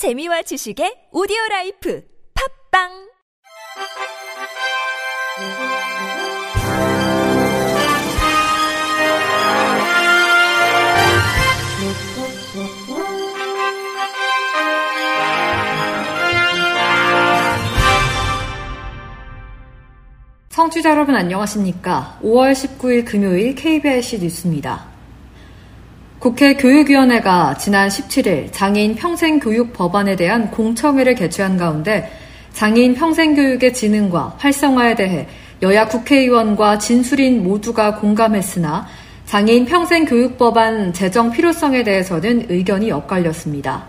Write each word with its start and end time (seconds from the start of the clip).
재미와 0.00 0.40
지식의 0.40 1.12
오디오 1.12 1.36
라이프 1.50 2.02
팝빵 2.72 2.88
청취자 20.48 20.92
여러분 20.92 21.14
안녕하십니까? 21.14 22.18
5월 22.22 22.54
19일 22.54 23.04
금요일 23.04 23.54
KBS 23.54 24.16
뉴스입니다. 24.16 24.89
국회 26.20 26.52
교육위원회가 26.52 27.56
지난 27.56 27.88
17일 27.88 28.52
장애인 28.52 28.94
평생교육 28.94 29.72
법안에 29.72 30.16
대한 30.16 30.50
공청회를 30.50 31.14
개최한 31.14 31.56
가운데 31.56 32.12
장애인 32.52 32.92
평생교육의 32.94 33.72
진흥과 33.72 34.34
활성화에 34.36 34.96
대해 34.96 35.26
여야 35.62 35.88
국회의원과 35.88 36.76
진술인 36.76 37.42
모두가 37.42 37.96
공감했으나 37.96 38.86
장애인 39.24 39.64
평생교육법안 39.64 40.92
제정 40.92 41.30
필요성에 41.30 41.84
대해서는 41.84 42.48
의견이 42.50 42.90
엇갈렸습니다. 42.92 43.86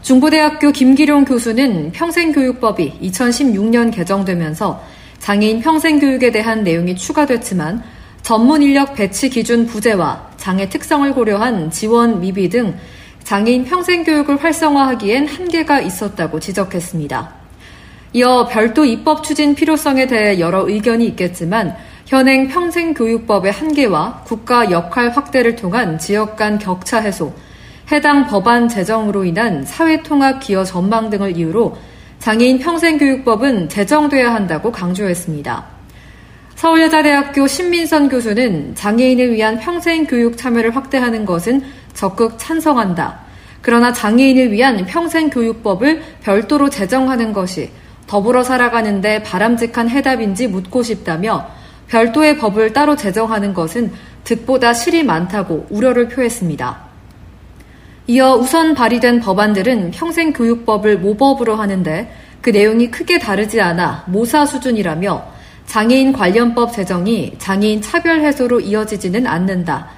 중부대학교 0.00 0.72
김기룡 0.72 1.26
교수는 1.26 1.92
평생교육법이 1.92 2.94
2016년 3.02 3.92
개정되면서 3.92 4.82
장애인 5.18 5.60
평생교육에 5.60 6.32
대한 6.32 6.64
내용이 6.64 6.96
추가됐지만 6.96 7.82
전문 8.22 8.62
인력 8.62 8.94
배치 8.94 9.28
기준 9.28 9.66
부재와 9.66 10.27
장애 10.38 10.68
특성을 10.70 11.12
고려한 11.12 11.70
지원 11.70 12.20
미비 12.20 12.48
등 12.48 12.74
장애인 13.24 13.64
평생 13.66 14.04
교육을 14.04 14.42
활성화하기엔 14.42 15.26
한계가 15.26 15.80
있었다고 15.80 16.40
지적했습니다. 16.40 17.34
이어 18.14 18.48
별도 18.50 18.86
입법 18.86 19.22
추진 19.22 19.54
필요성에 19.54 20.06
대해 20.06 20.40
여러 20.40 20.66
의견이 20.66 21.06
있겠지만 21.08 21.76
현행 22.06 22.48
평생교육법의 22.48 23.52
한계와 23.52 24.22
국가 24.24 24.70
역할 24.70 25.10
확대를 25.10 25.56
통한 25.56 25.98
지역 25.98 26.36
간 26.36 26.58
격차 26.58 27.00
해소, 27.00 27.34
해당 27.92 28.26
법안 28.26 28.66
제정으로 28.66 29.26
인한 29.26 29.62
사회통합 29.66 30.40
기여 30.40 30.64
전망 30.64 31.10
등을 31.10 31.36
이유로 31.36 31.76
장애인 32.18 32.60
평생교육법은 32.60 33.68
제정돼야 33.68 34.34
한다고 34.34 34.72
강조했습니다. 34.72 35.77
서울여자대학교 36.58 37.46
신민선 37.46 38.08
교수는 38.08 38.74
장애인을 38.74 39.32
위한 39.32 39.60
평생 39.60 40.04
교육 40.06 40.36
참여를 40.36 40.74
확대하는 40.74 41.24
것은 41.24 41.62
적극 41.94 42.36
찬성한다. 42.36 43.20
그러나 43.62 43.92
장애인을 43.92 44.50
위한 44.50 44.84
평생 44.84 45.30
교육법을 45.30 46.02
별도로 46.20 46.68
제정하는 46.68 47.32
것이 47.32 47.70
더불어 48.08 48.42
살아가는데 48.42 49.22
바람직한 49.22 49.88
해답인지 49.88 50.48
묻고 50.48 50.82
싶다며 50.82 51.48
별도의 51.86 52.38
법을 52.38 52.72
따로 52.72 52.96
제정하는 52.96 53.54
것은 53.54 53.92
득보다 54.24 54.72
실이 54.72 55.04
많다고 55.04 55.68
우려를 55.70 56.08
표했습니다. 56.08 56.76
이어 58.08 58.34
우선 58.34 58.74
발의된 58.74 59.20
법안들은 59.20 59.92
평생교육법을 59.92 60.98
모법으로 60.98 61.54
하는데 61.54 62.12
그 62.40 62.50
내용이 62.50 62.90
크게 62.90 63.20
다르지 63.20 63.60
않아 63.60 64.06
모사 64.08 64.44
수준이라며 64.44 65.37
장애인 65.68 66.14
관련법 66.14 66.72
제정이 66.72 67.34
장애인 67.36 67.82
차별 67.82 68.20
해소로 68.22 68.60
이어지지는 68.60 69.26
않는다. 69.26 69.88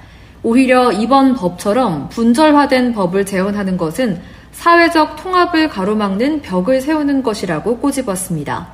오히려 0.43 0.91
이번 0.91 1.33
법처럼 1.33 2.09
분절화된 2.09 2.93
법을 2.93 3.25
재현하는 3.25 3.77
것은 3.77 4.19
사회적 4.51 5.15
통합을 5.15 5.69
가로막는 5.69 6.41
벽을 6.41 6.81
세우는 6.81 7.23
것이라고 7.23 7.77
꼬집었습니다. 7.77 8.67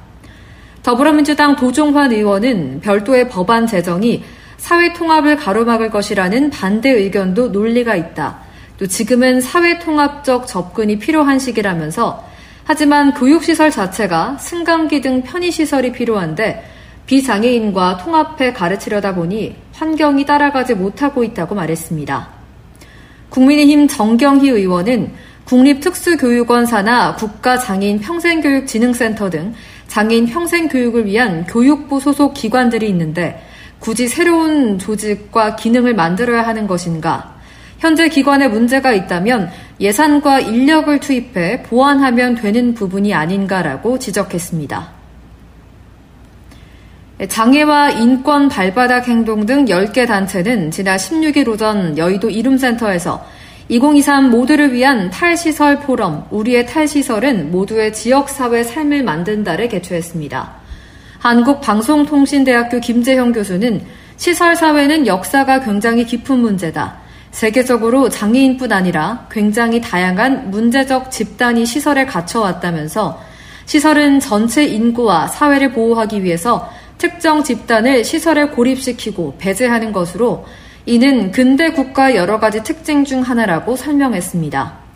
더불어민주당 0.82 1.56
도종환 1.56 2.12
의원은 2.12 2.80
별도의 2.82 3.30
법안 3.30 3.68
제정이 3.68 4.24
사회 4.58 4.92
통합을 4.94 5.36
가로막을 5.36 5.92
것이라는 5.92 6.50
반대 6.50 6.90
의견도 6.90 7.50
논리가 7.50 7.96
있다. 7.96 8.40
또 8.80 8.88
지금은 8.88 9.40
사회 9.40 9.78
통합적 9.78 10.48
접근이 10.48 10.98
필요한 10.98 11.38
시기라면서 11.38 12.26
하지만 12.64 13.14
교육시설 13.14 13.70
자체가 13.70 14.38
승강기 14.40 15.02
등 15.02 15.22
편의시설이 15.22 15.92
필요한데 15.92 16.77
비장애인과 17.08 17.98
통합해 17.98 18.54
가르치려다 18.54 19.16
보니 19.16 19.56
환경이 19.74 20.26
따라가지 20.26 20.76
못하고 20.76 21.24
있다고 21.24 21.56
말했습니다. 21.56 22.28
국민의힘 23.30 23.88
정경희 23.88 24.50
의원은 24.50 25.12
국립특수교육원 25.46 26.66
산하 26.66 27.16
국가장애인 27.16 28.00
평생교육진흥센터 28.00 29.30
등 29.30 29.54
장애인 29.88 30.26
평생교육을 30.26 31.06
위한 31.06 31.46
교육부 31.46 32.02
소속 32.02 32.34
기관들이 32.34 32.90
있는데 32.90 33.42
굳이 33.80 34.08
새로운 34.08 34.78
조직과 34.78 35.56
기능을 35.56 35.96
만들어야 35.96 36.46
하는 36.46 36.68
것인가? 36.68 37.38
현재 37.80 38.10
기관에 38.10 38.48
문제가 38.50 38.92
있다면 38.92 39.50
예산과 39.80 40.40
인력을 40.42 41.00
투입해 41.00 41.64
보완하면 41.64 42.36
되는 42.36 42.74
부분이 42.74 43.14
아닌가라고 43.14 44.00
지적했습니다. 44.00 44.97
장애와 47.26 47.90
인권 47.92 48.48
발바닥 48.48 49.08
행동 49.08 49.48
등 49.48 49.66
10개 49.66 50.06
단체는 50.06 50.70
지난 50.70 50.98
16일 50.98 51.48
오전 51.48 51.98
여의도 51.98 52.30
이룸센터에서 52.30 53.26
2023 53.70 54.30
모두를 54.30 54.72
위한 54.72 55.10
탈시설 55.10 55.80
포럼 55.80 56.28
우리의 56.30 56.68
탈시설은 56.68 57.52
모두의 57.52 57.94
지역사회 57.94 58.64
삶을 58.64 59.04
만든다를 59.04 59.68
개최했습니다. 59.68 60.54
한국방송통신대학교 61.18 62.80
김재형 62.80 63.34
교수는 63.34 63.82
시설사회는 64.18 65.08
역사가 65.08 65.62
굉장히 65.62 66.06
깊은 66.06 66.38
문제다. 66.38 66.98
세계적으로 67.32 68.10
장애인뿐 68.10 68.72
아니라 68.72 69.28
굉장히 69.30 69.82
다양한 69.82 70.52
문제적 70.52 71.12
집단이 71.12 71.66
시설에 71.66 72.06
갇혀왔다면서 72.06 73.22
시설은 73.66 74.20
전체 74.20 74.64
인구와 74.66 75.28
사회를 75.28 75.74
보호하기 75.74 76.24
위해서 76.24 76.72
특정 76.98 77.44
집단을 77.44 78.04
시설에 78.04 78.46
고립시키고 78.48 79.36
배제하는 79.38 79.92
것으로 79.92 80.46
이는 80.86 81.32
근대 81.32 81.72
국가 81.72 82.16
여러 82.16 82.40
가지 82.40 82.64
특징 82.64 83.04
중 83.04 83.22
하나라고 83.22 83.76
설명했습니다. 83.76 84.88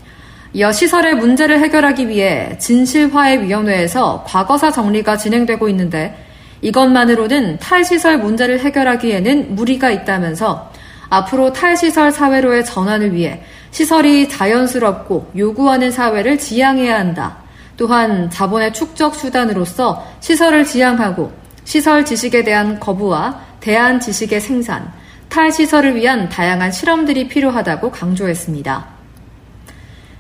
이어 0.53 0.71
시설의 0.71 1.15
문제를 1.15 1.59
해결하기 1.59 2.09
위해 2.09 2.57
진실화해위원회에서 2.57 4.25
과거사 4.27 4.71
정리가 4.71 5.17
진행되고 5.17 5.69
있는데 5.69 6.17
이것만으로는 6.61 7.57
탈시설 7.59 8.17
문제를 8.17 8.59
해결하기에는 8.59 9.55
무리가 9.55 9.91
있다면서 9.91 10.71
앞으로 11.09 11.53
탈시설 11.53 12.11
사회로의 12.11 12.65
전환을 12.65 13.13
위해 13.13 13.41
시설이 13.71 14.29
자연스럽고 14.29 15.31
요구하는 15.37 15.91
사회를 15.91 16.37
지향해야 16.37 16.97
한다. 16.99 17.37
또한 17.77 18.29
자본의 18.29 18.73
축적 18.73 19.15
수단으로서 19.15 20.05
시설을 20.19 20.65
지향하고 20.65 21.40
시설 21.71 22.03
지식에 22.03 22.43
대한 22.43 22.81
거부와 22.81 23.39
대안 23.61 24.01
지식의 24.01 24.41
생산, 24.41 24.91
탈시설을 25.29 25.95
위한 25.95 26.27
다양한 26.27 26.69
실험들이 26.69 27.29
필요하다고 27.29 27.91
강조했습니다. 27.91 28.87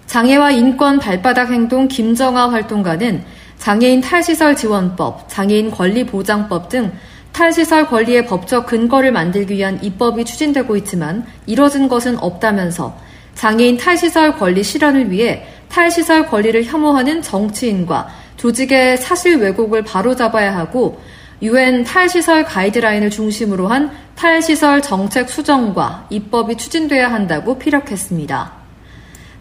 장애와 0.05 0.51
인권 0.51 0.97
발바닥 0.97 1.51
행동 1.51 1.89
김정아 1.89 2.49
활동가는 2.51 3.25
장애인 3.57 3.99
탈시설 3.99 4.55
지원법, 4.55 5.27
장애인 5.27 5.71
권리 5.71 6.05
보장법 6.05 6.69
등 6.69 6.93
탈시설 7.33 7.85
권리의 7.85 8.27
법적 8.27 8.65
근거를 8.65 9.11
만들기 9.11 9.55
위한 9.55 9.77
입법이 9.83 10.23
추진되고 10.23 10.77
있지만 10.77 11.25
이뤄진 11.47 11.89
것은 11.89 12.17
없다면서 12.17 12.97
장애인 13.35 13.75
탈시설 13.75 14.37
권리 14.37 14.63
실현을 14.63 15.11
위해 15.11 15.45
탈시설 15.67 16.27
권리를 16.27 16.63
혐오하는 16.63 17.21
정치인과 17.21 18.07
조직의 18.37 18.99
사실 18.99 19.35
왜곡을 19.35 19.83
바로잡아야 19.83 20.55
하고 20.55 21.01
유엔 21.41 21.83
탈시설 21.83 22.43
가이드라인을 22.45 23.09
중심으로 23.09 23.67
한 23.67 23.91
탈시설 24.15 24.81
정책 24.81 25.29
수정과 25.29 26.05
입법이 26.09 26.55
추진돼야 26.55 27.11
한다고 27.11 27.57
피력했습니다. 27.57 28.51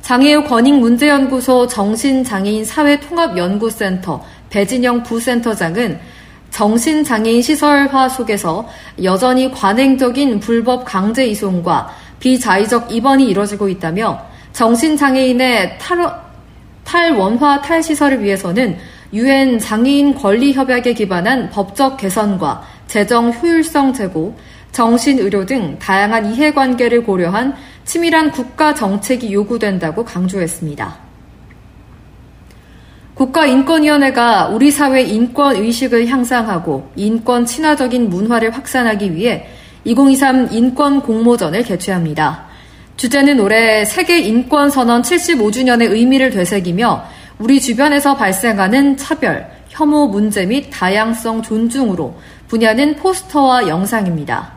장애우 0.01 0.45
권익문제연구소 0.45 1.67
정신장애인 1.67 2.65
사회통합연구센터 2.65 4.25
배진영 4.49 5.03
부센터장은 5.03 6.01
정신장애인 6.51 7.43
시설화 7.43 8.09
속에서 8.09 8.69
여전히 9.03 9.51
관행적인 9.53 10.41
불법 10.41 10.85
강제 10.85 11.27
이송과 11.27 11.95
비자의적 12.19 12.93
입원이 12.93 13.29
이뤄지고 13.29 13.69
있다며 13.69 14.21
정신장애인의 14.53 15.79
탈, 15.79 16.13
탈원화 16.85 17.61
탈시설을 17.61 18.23
위해서는 18.23 18.79
유엔 19.13 19.59
장애인 19.59 20.15
권리 20.15 20.53
협약에 20.53 20.95
기반한 20.95 21.51
법적 21.51 21.97
개선과 21.97 22.63
재정 22.87 23.33
효율성 23.33 23.93
제고, 23.93 24.37
정신의료 24.73 25.47
등 25.47 25.79
다양한 25.79 26.33
이해관계를 26.33 27.03
고려한 27.03 27.55
치밀한 27.85 28.31
국가 28.31 28.73
정책이 28.73 29.33
요구된다고 29.33 30.05
강조했습니다. 30.05 31.11
국가인권위원회가 33.15 34.47
우리 34.47 34.71
사회 34.71 35.03
인권 35.03 35.57
의식을 35.57 36.07
향상하고 36.07 36.91
인권 36.97 37.45
친화적인 37.45 38.09
문화를 38.09 38.51
확산하기 38.51 39.15
위해 39.15 39.47
2023 39.85 40.49
인권 40.53 41.01
공모전을 41.03 41.65
개최합니다. 41.65 42.47
주제는 42.97 43.41
올해 43.41 43.85
세계 43.85 44.21
인권 44.21 44.71
선언 44.71 45.03
75주년의 45.03 45.91
의미를 45.91 46.31
되새기며 46.31 47.05
우리 47.41 47.59
주변에서 47.59 48.17
발생하는 48.17 48.99
차별, 48.99 49.51
혐오 49.71 50.09
문제 50.09 50.45
및 50.45 50.69
다양성 50.71 51.41
존중으로 51.41 52.15
분야는 52.49 52.97
포스터와 52.97 53.67
영상입니다. 53.67 54.53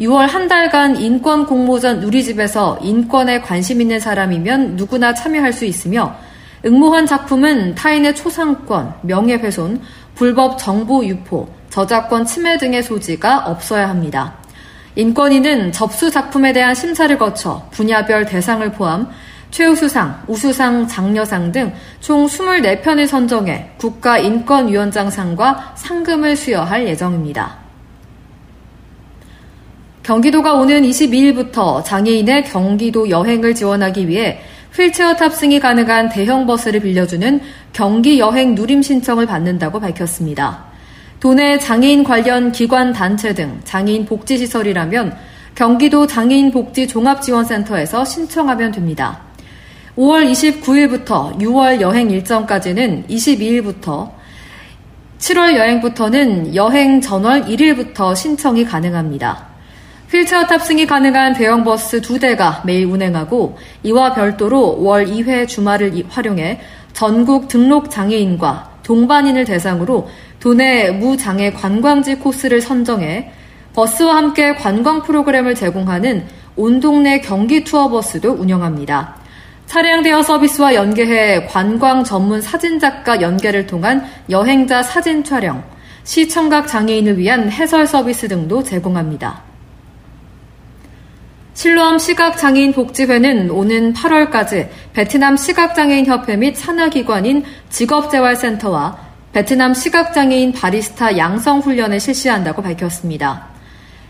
6월 0.00 0.26
한 0.26 0.48
달간 0.48 0.96
인권 0.96 1.44
공모전 1.44 2.00
누리집에서 2.00 2.78
인권에 2.80 3.42
관심 3.42 3.82
있는 3.82 4.00
사람이면 4.00 4.76
누구나 4.76 5.12
참여할 5.12 5.52
수 5.52 5.66
있으며 5.66 6.16
응모한 6.64 7.04
작품은 7.04 7.74
타인의 7.74 8.16
초상권, 8.16 8.94
명예훼손, 9.02 9.82
불법 10.14 10.56
정보 10.56 11.04
유포, 11.04 11.46
저작권 11.68 12.24
침해 12.24 12.56
등의 12.56 12.82
소지가 12.82 13.40
없어야 13.40 13.90
합니다. 13.90 14.32
인권위는 14.96 15.72
접수 15.72 16.10
작품에 16.10 16.54
대한 16.54 16.74
심사를 16.74 17.18
거쳐 17.18 17.68
분야별 17.72 18.24
대상을 18.24 18.72
포함 18.72 19.10
최우수상, 19.54 20.24
우수상, 20.26 20.88
장려상 20.88 21.52
등 21.52 21.72
총 22.00 22.26
24편을 22.26 23.06
선정해 23.06 23.70
국가인권위원장상과 23.78 25.74
상금을 25.76 26.34
수여할 26.34 26.88
예정입니다. 26.88 27.56
경기도가 30.02 30.54
오는 30.54 30.82
22일부터 30.82 31.84
장애인의 31.84 32.46
경기도 32.46 33.08
여행을 33.08 33.54
지원하기 33.54 34.08
위해 34.08 34.40
휠체어 34.74 35.14
탑승이 35.14 35.60
가능한 35.60 36.08
대형 36.08 36.46
버스를 36.46 36.80
빌려주는 36.80 37.40
경기 37.72 38.18
여행 38.18 38.56
누림 38.56 38.82
신청을 38.82 39.24
받는다고 39.24 39.78
밝혔습니다. 39.78 40.64
도내 41.20 41.60
장애인 41.60 42.02
관련 42.02 42.50
기관 42.50 42.92
단체 42.92 43.32
등 43.32 43.60
장애인 43.62 44.04
복지시설이라면 44.04 45.16
경기도 45.54 46.08
장애인 46.08 46.50
복지 46.50 46.88
종합지원센터에서 46.88 48.04
신청하면 48.04 48.72
됩니다. 48.72 49.23
5월 49.96 50.28
29일부터 50.30 51.38
6월 51.38 51.80
여행 51.80 52.10
일정까지는 52.10 53.06
22일부터 53.06 54.10
7월 55.18 55.54
여행부터는 55.56 56.54
여행 56.56 57.00
전월 57.00 57.44
1일부터 57.44 58.16
신청이 58.16 58.64
가능합니다. 58.64 59.46
휠체어 60.10 60.46
탑승이 60.46 60.86
가능한 60.86 61.34
대형 61.34 61.64
버스 61.64 62.00
두 62.00 62.18
대가 62.18 62.62
매일 62.66 62.86
운행하고 62.86 63.56
이와 63.84 64.14
별도로 64.14 64.82
월 64.82 65.06
2회 65.06 65.46
주말을 65.46 66.04
활용해 66.08 66.60
전국 66.92 67.48
등록 67.48 67.90
장애인과 67.90 68.78
동반인을 68.82 69.44
대상으로 69.44 70.08
도내 70.40 70.90
무장애 70.90 71.52
관광지 71.52 72.16
코스를 72.16 72.60
선정해 72.60 73.30
버스와 73.74 74.16
함께 74.16 74.54
관광 74.56 75.02
프로그램을 75.02 75.54
제공하는 75.54 76.26
온 76.56 76.80
동네 76.80 77.20
경기 77.20 77.64
투어 77.64 77.88
버스도 77.88 78.32
운영합니다. 78.32 79.23
차량 79.74 80.04
대여 80.04 80.22
서비스와 80.22 80.76
연계해 80.76 81.46
관광 81.46 82.04
전문 82.04 82.40
사진작가 82.40 83.20
연계를 83.20 83.66
통한 83.66 84.06
여행자 84.30 84.84
사진 84.84 85.24
촬영, 85.24 85.64
시청각 86.04 86.68
장애인을 86.68 87.18
위한 87.18 87.50
해설 87.50 87.84
서비스 87.84 88.28
등도 88.28 88.62
제공합니다. 88.62 89.42
실로암 91.54 91.98
시각장애인 91.98 92.72
복지회는 92.72 93.50
오는 93.50 93.92
8월까지 93.92 94.68
베트남 94.92 95.36
시각장애인협회 95.36 96.36
및 96.36 96.56
산하기관인 96.56 97.42
직업재활센터와 97.70 98.96
베트남 99.32 99.74
시각장애인 99.74 100.52
바리스타 100.52 101.18
양성훈련을 101.18 101.98
실시한다고 101.98 102.62
밝혔습니다. 102.62 103.53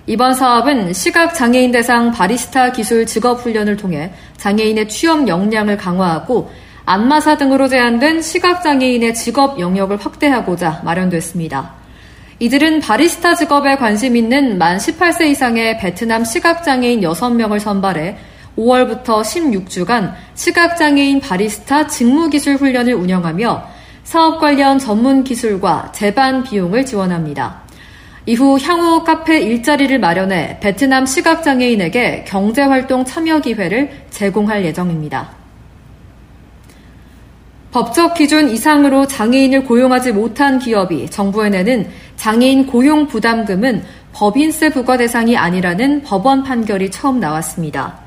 이번 0.07 0.35
사업은 0.35 0.93
시각장애인 0.93 1.73
대상 1.73 2.13
바리스타 2.13 2.73
기술 2.73 3.07
직업훈련을 3.07 3.79
통해 3.79 4.13
장애인의 4.37 4.91
취업 4.91 5.27
역량을 5.27 5.79
강화하고 5.79 6.51
안마사 6.85 7.39
등으로 7.39 7.69
제한된 7.69 8.21
시각장애인의 8.21 9.15
직업 9.15 9.59
영역을 9.59 9.97
확대하고자 9.97 10.83
마련됐습니다. 10.85 11.73
이들은 12.39 12.81
바리스타 12.81 13.35
직업에 13.35 13.77
관심 13.77 14.15
있는 14.15 14.59
만 14.59 14.77
18세 14.77 15.29
이상의 15.29 15.79
베트남 15.79 16.25
시각장애인 16.25 17.01
6명을 17.01 17.59
선발해 17.59 18.19
5월부터 18.59 19.23
16주간 19.23 20.13
시각장애인 20.35 21.21
바리스타 21.21 21.87
직무기술 21.87 22.57
훈련을 22.57 22.93
운영하며 22.93 23.69
사업 24.03 24.39
관련 24.39 24.79
전문 24.79 25.25
기술과 25.25 25.93
재반 25.93 26.45
비용을 26.45 26.85
지원합니다. 26.85 27.64
이후 28.27 28.59
향후 28.59 29.05
카페 29.05 29.41
일자리를 29.41 29.99
마련해 29.99 30.59
베트남 30.61 31.05
시각장애인에게 31.05 32.25
경제활동 32.27 33.05
참여 33.05 33.41
기회를 33.41 33.91
제공할 34.11 34.65
예정입니다. 34.65 35.31
법적 37.71 38.15
기준 38.15 38.49
이상으로 38.49 39.07
장애인을 39.07 39.65
고용하지 39.65 40.13
못한 40.13 40.59
기업이 40.59 41.11
정부에 41.11 41.51
내는 41.51 41.91
장애인 42.17 42.67
고용 42.67 43.09
부담금은 43.09 43.83
법인세 44.13 44.71
부과 44.71 44.97
대상이 44.97 45.37
아니라는 45.37 46.03
법원 46.03 46.45
판결이 46.45 46.91
처음 46.93 47.19
나왔습니다. 47.19 48.04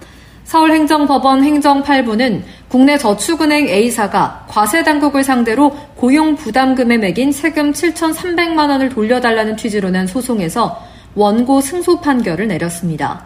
서울행정법원 0.48 1.44
행정 1.44 1.84
8부는 1.84 2.42
국내 2.70 2.98
저축은행 2.98 3.68
A사가 3.68 4.46
과세 4.48 4.82
당국을 4.82 5.22
상대로 5.22 5.76
고용 5.96 6.38
부담금에 6.38 6.98
매긴 6.98 7.34
세금 7.34 7.74
7,300만 7.74 8.70
원을 8.70 8.88
돌려달라는 8.88 9.58
취지로 9.58 9.90
낸 9.90 10.08
소송에서 10.08 10.82
원고 11.16 11.60
승소 11.60 12.00
판결을 12.00 12.48
내렸습니다. 12.48 13.26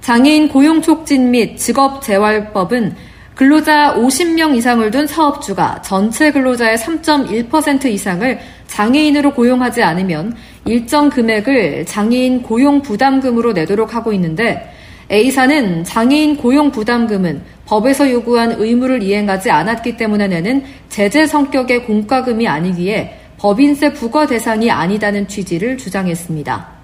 장애인 0.00 0.48
고용 0.48 0.80
촉진 0.80 1.32
및 1.32 1.56
직업 1.56 2.02
재활법은 2.02 2.94
근로자 3.34 3.94
50명 3.96 4.54
이상을 4.54 4.88
둔 4.92 5.08
사업주가 5.08 5.82
전체 5.82 6.30
근로자의 6.30 6.78
3.1% 6.78 7.86
이상을 7.86 8.38
장애인으로 8.68 9.34
고용하지 9.34 9.82
않으면 9.82 10.36
일정 10.66 11.10
금액을 11.10 11.84
장애인 11.86 12.42
고용 12.42 12.80
부담금으로 12.80 13.54
내도록 13.54 13.92
하고 13.96 14.12
있는데 14.12 14.72
A사는 15.10 15.84
장애인 15.84 16.36
고용 16.36 16.70
부담금은 16.70 17.42
법에서 17.66 18.10
요구한 18.10 18.54
의무를 18.58 19.02
이행하지 19.02 19.50
않았기 19.50 19.96
때문에 19.96 20.28
내는 20.28 20.64
제재 20.88 21.26
성격의 21.26 21.84
공과금이 21.84 22.46
아니기에 22.48 23.20
법인세 23.38 23.92
부과 23.92 24.26
대상이 24.26 24.70
아니다는 24.70 25.28
취지를 25.28 25.76
주장했습니다. 25.76 26.74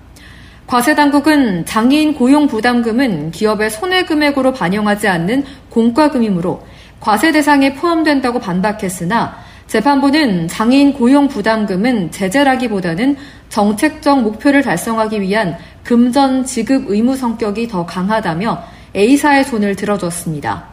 과세당국은 0.66 1.64
장애인 1.66 2.14
고용 2.14 2.47
부담금은 2.47 3.33
기업의 3.33 3.71
손해금액으로 3.71 4.52
반영하지 4.52 5.09
않는 5.09 5.44
공과금이므로 5.71 6.62
과세 7.00 7.33
대상에 7.33 7.75
포함된다고 7.75 8.38
반박했으나 8.38 9.37
재판부는 9.66 10.49
장애인 10.49 10.92
고용 10.92 11.28
부담금은 11.28 12.11
제재라기보다는 12.11 13.16
정책적 13.49 14.23
목표를 14.23 14.62
달성하기 14.62 15.21
위한 15.21 15.56
금전 15.84 16.44
지급 16.44 16.90
의무 16.90 17.16
성격이 17.16 17.68
더 17.68 17.87
강하다며 17.87 18.62
A사의 18.94 19.44
손을 19.44 19.76
들어줬습니다. 19.76 20.70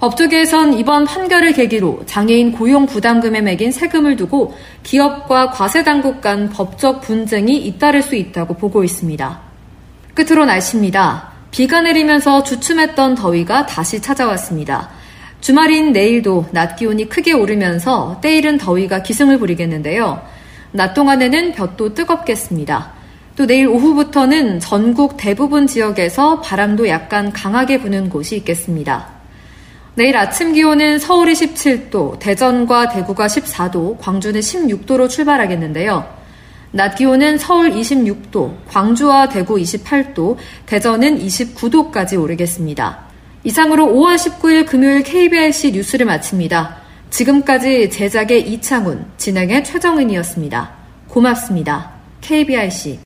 법조계에선 0.00 0.74
이번 0.74 1.04
판결을 1.04 1.52
계기로 1.52 2.02
장애인 2.06 2.52
고용 2.52 2.86
부담금에 2.86 3.40
매긴 3.40 3.70
세금을 3.70 4.16
두고 4.16 4.52
기업과 4.82 5.50
과세당국 5.50 6.20
간 6.20 6.50
법적 6.50 7.02
분쟁이 7.02 7.56
잇따를 7.58 8.02
수 8.02 8.16
있다고 8.16 8.54
보고 8.54 8.82
있습니다. 8.82 9.40
끝으로 10.14 10.44
날씨입니다. 10.44 11.30
비가 11.52 11.82
내리면서 11.82 12.42
주춤했던 12.42 13.14
더위가 13.14 13.66
다시 13.66 14.02
찾아왔습니다. 14.02 14.90
주말인 15.40 15.92
내일도 15.92 16.46
낮 16.50 16.76
기온이 16.76 17.08
크게 17.08 17.32
오르면서 17.32 18.18
때이른 18.22 18.58
더위가 18.58 19.02
기승을 19.02 19.38
부리겠는데요. 19.38 20.20
낮 20.72 20.94
동안에는 20.94 21.52
볕도 21.52 21.94
뜨겁겠습니다. 21.94 23.01
또 23.36 23.46
내일 23.46 23.66
오후부터는 23.68 24.60
전국 24.60 25.16
대부분 25.16 25.66
지역에서 25.66 26.40
바람도 26.40 26.88
약간 26.88 27.32
강하게 27.32 27.80
부는 27.80 28.10
곳이 28.10 28.36
있겠습니다. 28.36 29.08
내일 29.94 30.16
아침 30.16 30.52
기온은 30.52 30.98
서울이 30.98 31.32
17도, 31.32 32.18
대전과 32.18 32.90
대구가 32.90 33.26
14도, 33.26 33.98
광주는 33.98 34.40
16도로 34.40 35.08
출발하겠는데요. 35.08 36.22
낮 36.70 36.94
기온은 36.94 37.36
서울 37.36 37.70
26도, 37.70 38.54
광주와 38.68 39.28
대구 39.28 39.56
28도, 39.56 40.36
대전은 40.64 41.18
29도까지 41.18 42.20
오르겠습니다. 42.20 43.00
이상으로 43.44 43.86
5월 43.86 44.16
19일 44.16 44.66
금요일 44.66 45.02
KBRC 45.02 45.72
뉴스를 45.72 46.06
마칩니다. 46.06 46.76
지금까지 47.10 47.90
제작의 47.90 48.50
이창훈, 48.50 49.04
진행의 49.18 49.64
최정은이었습니다. 49.64 50.70
고맙습니다. 51.08 51.92
KBRC. 52.22 53.00